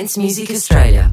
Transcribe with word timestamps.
Dance 0.00 0.16
Music 0.16 0.50
Australia. 0.50 1.12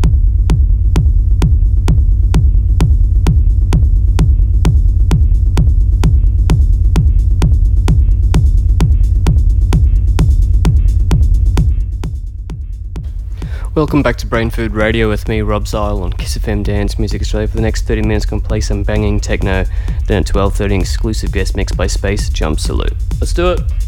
Welcome 13.76 14.02
back 14.02 14.16
to 14.20 14.26
Brain 14.26 14.50
Food 14.50 14.71
Radio 14.71 15.10
with 15.10 15.28
me, 15.28 15.42
Rob 15.42 15.68
Zile, 15.68 16.02
on 16.02 16.14
Kiss 16.14 16.38
FM 16.38 16.64
Dance 16.64 16.98
Music 16.98 17.22
Australia. 17.22 17.50
For 17.50 17.58
the 17.58 17.62
next 17.62 17.88
30 17.88 18.04
minutes, 18.04 18.26
going 18.26 18.42
to 18.42 18.48
play 18.48 18.62
some 18.62 18.84
banging 18.84 19.20
techno. 19.20 19.66
Then 20.06 20.22
at 20.22 20.28
12.30, 20.28 20.80
exclusive 20.80 21.34
guest 21.34 21.58
mix 21.58 21.74
by 21.74 21.88
Space 21.88 22.30
Jump 22.30 22.58
Salute. 22.58 22.96
Let's 23.20 23.34
do 23.34 23.52
it! 23.52 23.87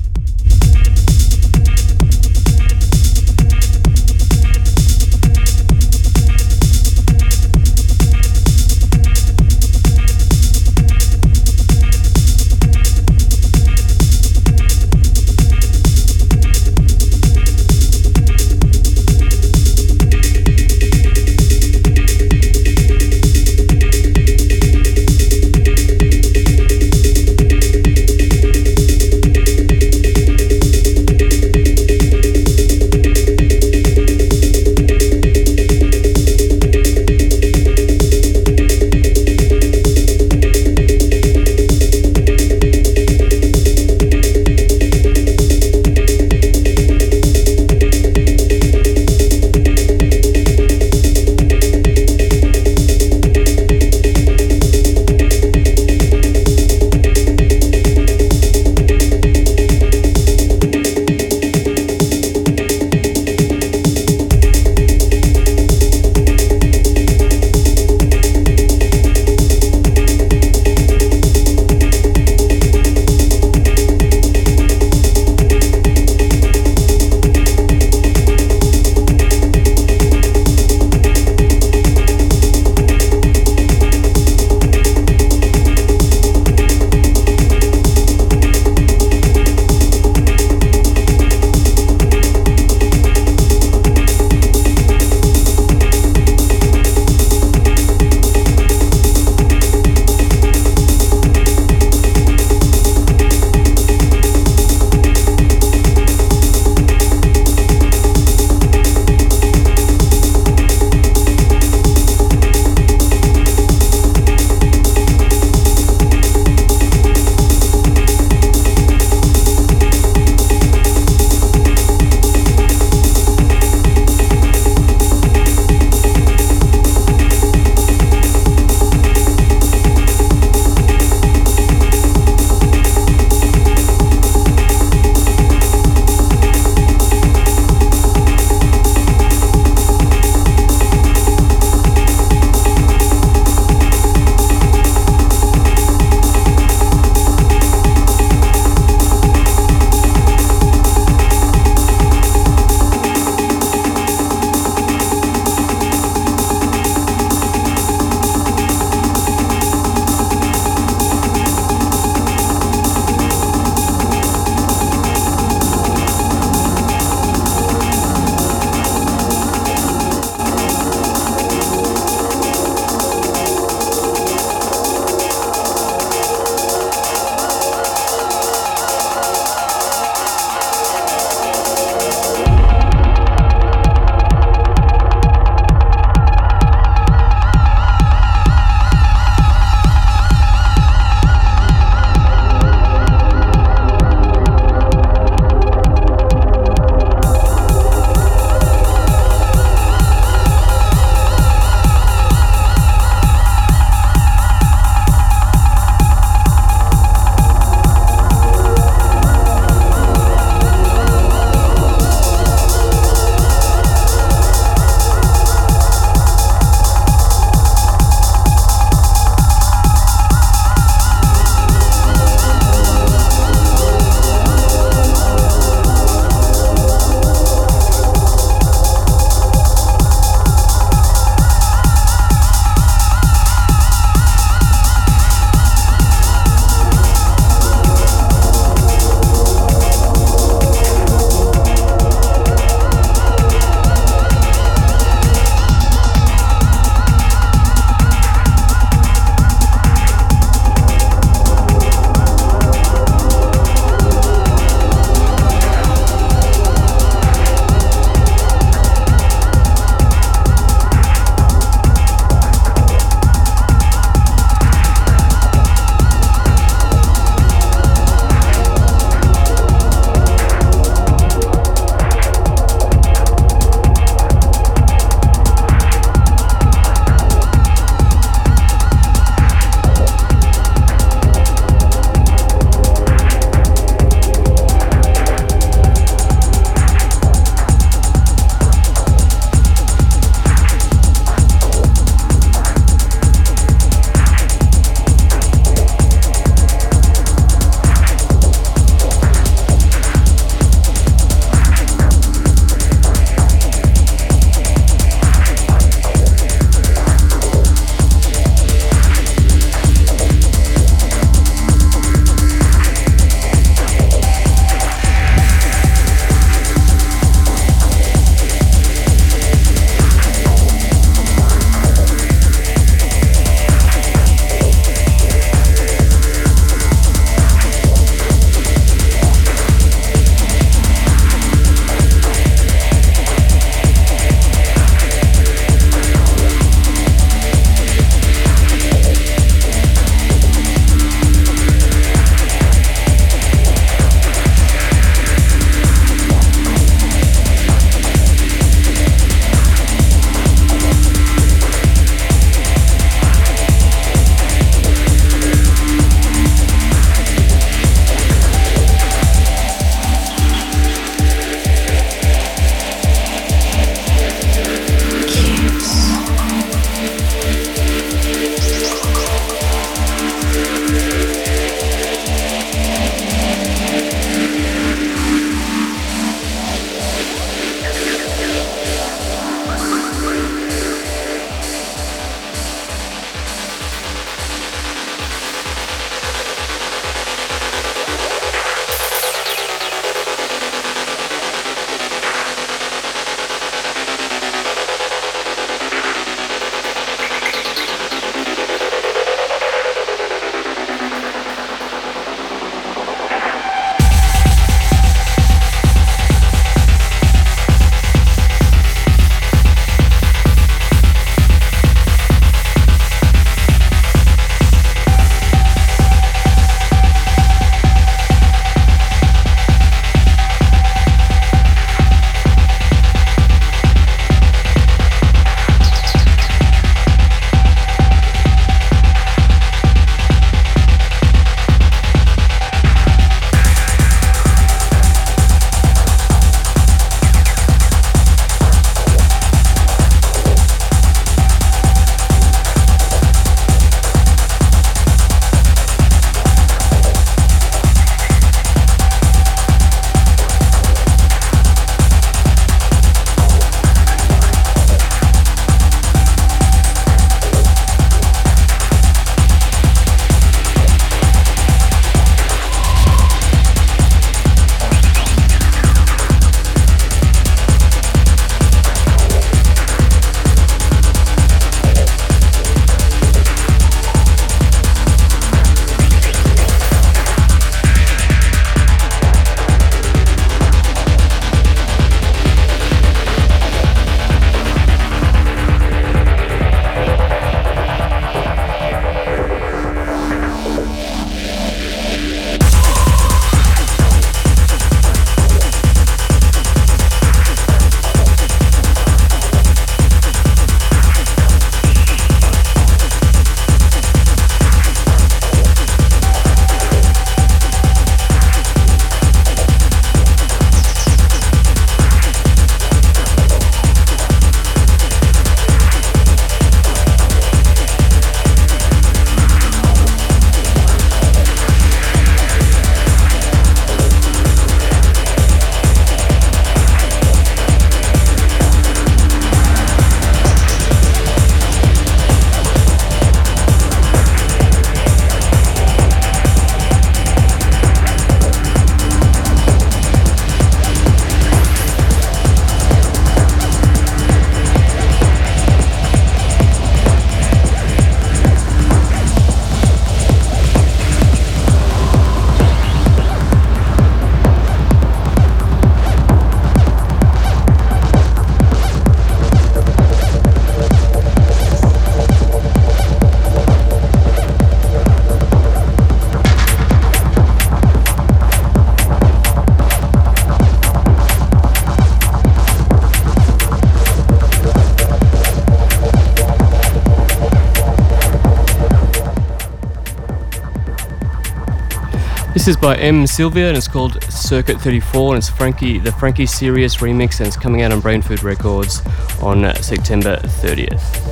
Is 582.69 582.77
by 582.77 582.95
M 582.97 583.25
Sylvia 583.25 583.67
and 583.69 583.75
it's 583.75 583.87
called 583.87 584.21
Circuit 584.25 584.79
34 584.79 585.33
and 585.33 585.37
it's 585.39 585.49
Frankie 585.49 585.97
the 585.97 586.11
Frankie 586.11 586.45
Serious 586.45 586.97
remix 586.97 587.39
and 587.39 587.47
it's 587.47 587.57
coming 587.57 587.81
out 587.81 587.91
on 587.91 587.99
Brain 587.99 588.21
Food 588.21 588.43
Records 588.43 589.01
on 589.41 589.73
September 589.81 590.37
30th. 590.37 591.28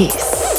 Peace. 0.00 0.49